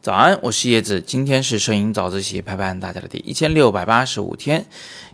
[0.00, 4.66] 早安，我是叶子，今天是摄影早自习陪伴大家的第一千六百八十五天。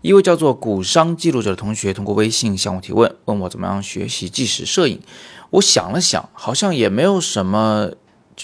[0.03, 5.01] 一位叫做古商记录者的同学通过微信向我提问，问我怎么样学习纪实摄影。
[5.51, 7.91] 我想了想，好像也没有什么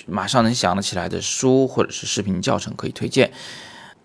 [0.07, 3.32] 马上能想得起来的书或者是视频教程可以推荐。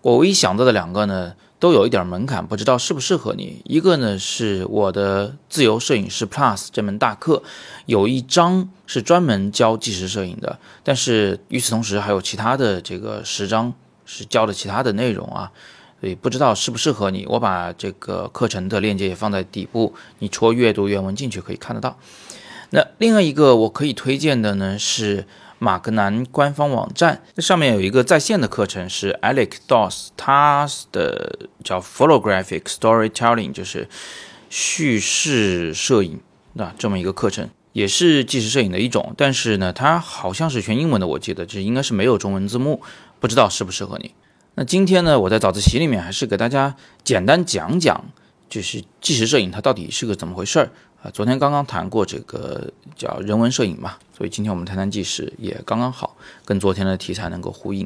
[0.00, 1.34] 我唯一想到的两个呢？
[1.62, 3.62] 都有一点门槛，不知道适不适合你。
[3.64, 7.40] 一个呢是我的自由摄影师 Plus 这门大课，
[7.86, 13.72] 有一章是专门教纪实摄影的，但是与此同时还有其他的这个十章
[14.04, 15.52] 是教的其他的内容啊，
[16.00, 17.24] 所以不知道适不适合你。
[17.28, 21.96] 我把这个课程的链接也放在底部，你戳阅读原文进去可以看得到。
[22.70, 25.28] 那另外一个我可以推荐的呢是。
[25.62, 33.88] 马格南官方网站，那上面有一个在线的课程，是 Alex Doss 他的叫 Photographic Storytelling，就是
[34.50, 36.18] 叙事摄影
[36.54, 42.82] 那这么一个课程，也是纪实摄影的一种，但是呢，它好像是全英文的，我记得这应该是没有中文字幕，
[43.20, 44.12] 不知道适不适合你。
[44.56, 48.04] 那今天呢，我在早自习里面还是给大家简单讲讲，
[48.50, 50.72] 就是纪实摄影它到底是个怎么回事儿。
[51.02, 57.84] 啊，昨天刚刚谈过这个叫人文摄影嘛，所以今天我们谈谈纪实也刚刚好，跟昨天的题材能够呼应。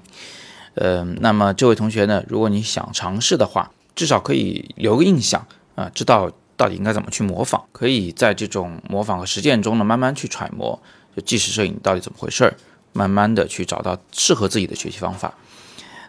[0.74, 10.78] 呃，那么这位同学呢，如果你想尝试的话，至少可以留个印象啊，知道到底应该怎么去模仿，可以在这种模仿和实践中呢，慢慢去揣摩
[11.16, 12.54] 就纪实摄影到底怎么回事儿，
[12.92, 15.32] 慢慢的去找到适合自己的学习方法。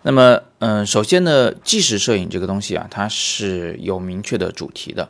[0.01, 5.07] 那么，嗯，首先呢，纪实摄影这个东西啊，它是有明确的主题的，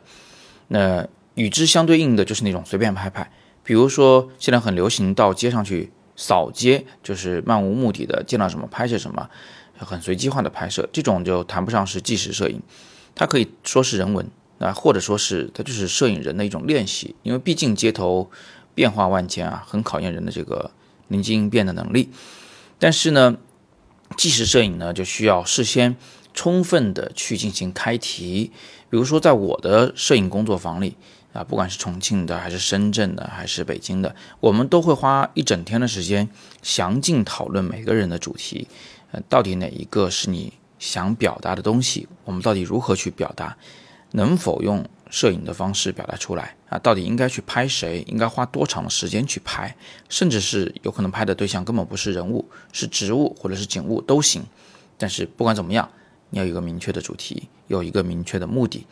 [0.68, 1.04] 那。
[1.38, 3.30] 与之相对应的就是那种随便拍拍，
[3.62, 9.30] 比如说现在很流行到街上去扫街，就是漫无目的的见到什么拍摄什么，
[9.78, 12.60] 很随机化的拍摄，这种就谈不上是纪实摄影，
[13.14, 18.28] 它可以说是人文啊，或者说是它就是摄影人的一种练习，因为毕竟街头
[18.74, 20.72] 变化万千啊，很考验人的这个
[21.06, 22.10] 临机应变的能力。
[22.80, 23.36] 但是呢，
[24.16, 25.94] 纪实摄影呢就需要事先
[26.34, 28.50] 充分的去进行开题，
[28.90, 30.96] 比如说在我的摄影工作坊里。
[31.38, 36.28] 啊，不管是重庆的，还是深圳的，还是北京的，我们都会花一整天的时间，
[36.62, 38.66] 详尽讨论每个人的主题，
[39.12, 42.08] 呃，到底哪一个是你想表达的东西？
[42.24, 43.56] 我们到底如何去表达？
[44.12, 46.56] 能否用摄影的方式表达出来？
[46.70, 48.02] 啊，到底应该去拍谁？
[48.08, 49.76] 应该花多长的时间去拍？
[50.08, 54.42] 甚至是有可能拍的对象根本不是人物，是植物或者是景物都行。
[54.96, 55.88] 但是不管怎么样，
[56.30, 58.86] 你要有一个明确的主题，有一个明确的目的，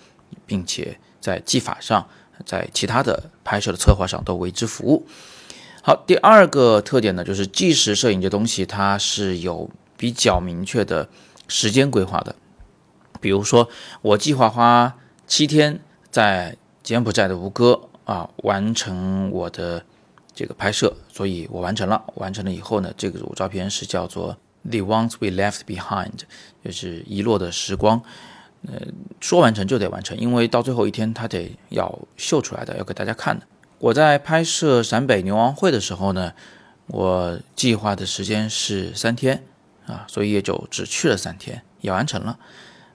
[0.46, 2.06] 并且在技法上。
[2.44, 5.06] 在其他的拍摄的策划上都为之服务。
[5.82, 11.08] 好，第二个特点呢，就是纪实摄影这东西它是有比较明确的
[11.46, 12.34] 时间规划的。
[13.20, 13.68] 比如说，
[14.02, 15.80] 我计划花七天
[16.10, 19.84] 在柬埔寨的吴哥啊完成我的
[20.34, 22.04] 这个拍摄，所以我完成了。
[22.16, 24.36] 完成了以后呢，这个组照片是叫做
[24.68, 26.18] The Ones We Left Behind，
[26.64, 28.02] 就是遗落的时光。
[28.66, 28.80] 呃，
[29.20, 33.46] 说完成就得完成，因为到最后一天他得要秀出来的，要给大家看的。
[33.78, 36.32] 我在拍摄陕北牛王会的时候呢，
[36.86, 39.44] 我计划的时间是三天
[39.86, 42.38] 啊，所以也就只去了三天，也完成了。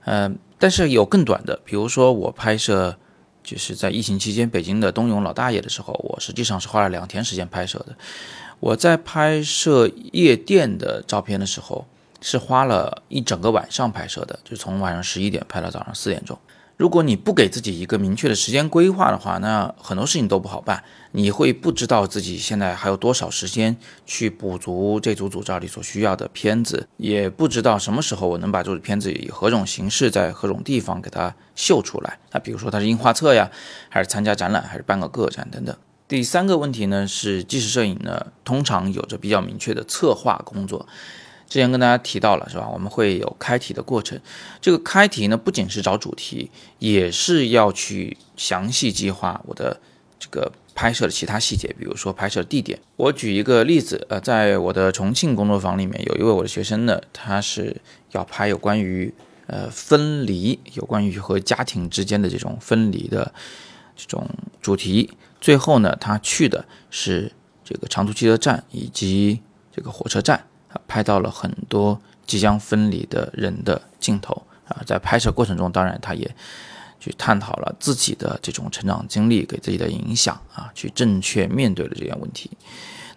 [0.05, 2.97] 嗯，但是有更短的，比如说我拍摄
[3.41, 7.95] 就是在疫情期间北京的冬泳老大爷的时候，我实际上是花了两天时间拍摄的。
[8.59, 11.85] 我在拍摄夜店的照片的时候。
[12.21, 16.37] 是花了一整个晚上拍摄的，就从晚上十一点拍到早上四点钟。
[16.77, 20.83] 如果你不给自己一个明确的时间规划的话，那很多事情都不好办。
[21.11, 23.77] 你会不知道自己现在还有多少时间
[24.07, 32.17] 去补足这组组照里所需要的片子，也不知道什么时候我能把这组片子以何种形式在何种地方给它秀出来。
[32.31, 33.51] 那比如说它是印画册呀，
[33.87, 35.75] 还是参加展览，还是办个个展等等。
[36.07, 40.87] 第三个问题呢是，纪实摄影呢通常有着比较明确的策划工作。
[41.51, 42.65] 之前跟大家提到了，是吧？
[42.73, 44.17] 我们会有开题的过程。
[44.61, 49.77] 这个开题呢，不仅是找主题，也是要去详细计划我的
[50.17, 52.79] 这个拍摄的其他细节，比如说拍摄地点。
[52.95, 57.75] 我举一个例子，呃，在我的重庆工作坊里面，有一位我的学生呢，他是
[58.11, 59.13] 要拍有关于
[59.47, 63.29] 呃分离，有关于和家庭之间的这种分离的
[63.97, 64.25] 这种
[64.61, 65.11] 主题。
[65.41, 67.29] 最后呢，他去的是
[67.65, 69.41] 这个长途汽车站以及
[69.75, 70.45] 这个火车站。
[70.87, 76.29] 拍到了很多即将分离的人的镜头啊，在拍摄过程中，当然他也
[76.99, 82.49] 去探讨了自己的这种成长经历给自己的影响啊，去正确面对了这些问题。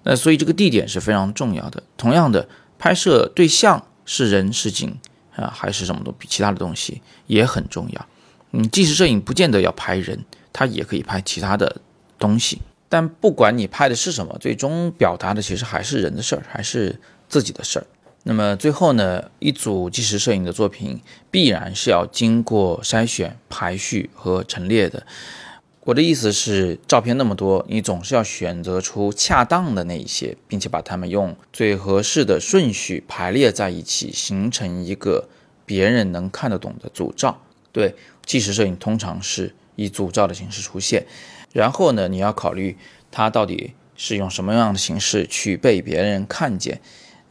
[0.03, 1.83] 那所以这个地点是非常重要的。
[1.97, 2.49] 同样的，
[2.79, 4.99] 拍摄对象是人是景
[5.37, 8.07] 啊，还是什么东其他的东西也很重要。
[8.53, 11.81] 嗯，纪实摄影不见得要拍人，它也可以拍其他的
[12.19, 12.61] 东西。
[12.89, 17.01] 但不管你拍的是什么，最终表达的其实还是人的事儿，还是
[17.35, 17.87] 自己的事儿。
[18.23, 21.01] 那么最后呢，一组纪实摄影的作品
[21.33, 25.05] 必然是要经过筛选、排序和陈列的。
[25.81, 35.29] 我的意思是，照片那么多，你总是要选择出恰当的那一些，并且把它们用最合适的顺序排列在一起，形成一个
[35.67, 37.43] 别人能看得懂的组照。
[37.73, 41.05] 对，纪实摄影通常是以组照的形式出现。
[41.53, 42.79] 然后呢，你要考虑
[43.11, 46.81] 它到底是用什么样的形式去被别人看见，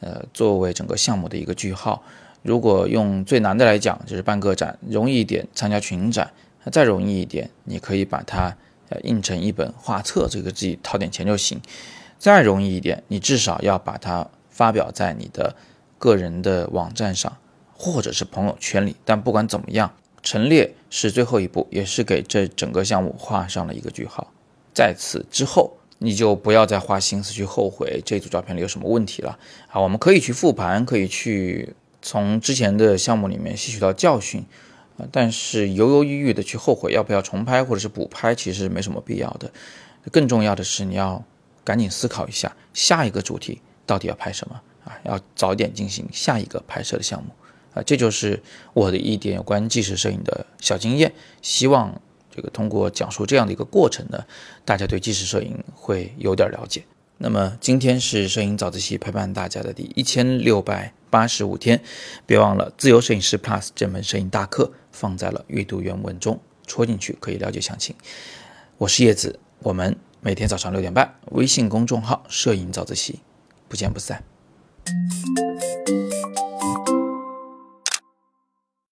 [0.04, 2.04] 呃，作为整个项目的一个句号。
[2.42, 6.30] 如果用最难的来讲，就是办个展，容易一点参加群展。
[6.72, 8.56] 再容易一点，你可以把它
[8.90, 11.62] 呃印成一本画册，这个自己掏点钱就行。
[12.18, 15.56] 再容易一点，你至少要把它发表在你的
[15.98, 17.38] 个人的网站上，
[17.74, 18.96] 或者是朋友圈里。
[19.04, 24.32] 但不管怎么样，陈列是最后一步，也是给这整个项目画上了一个句号。
[24.74, 29.40] 在此之后，你就不要再花心思去后悔这组照片里有什么问题了
[29.70, 29.80] 啊！
[29.80, 34.46] 我们可以去复盘，可以去从之前的项目里面吸取到教训。
[34.98, 39.52] 啊，但是犹犹豫豫的去后悔要不要重拍或者是补拍，其实没什么必要的。
[40.12, 41.24] 更重要的是，你要
[41.64, 47.30] 赶紧思考一下下一个主题到底要拍什么啊，要早点进行下一个拍摄的项目
[47.74, 47.82] 啊。
[47.82, 51.12] 这就是我的一点有关纪实摄影的小经验。
[51.42, 52.00] 希望
[52.36, 54.24] 这个通过讲述这样的一个过程呢，
[54.66, 56.84] 大家对纪实摄影会有点了解。
[57.18, 61.82] 那么今天是摄影早自习陪伴大家的第一千六百八十五天，
[62.26, 64.72] 别忘了自由摄影师 Plus 这门摄影大课。
[64.96, 67.96] 放在了阅读原文中，戳进去可以了解详情。
[68.78, 73.20] 我是叶子，我们每天早上六点半，微信公众号“摄影早自习”，
[73.68, 74.24] 不见不散。